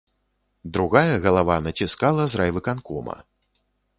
[0.77, 3.17] Другая галава націскала з райвыканкома.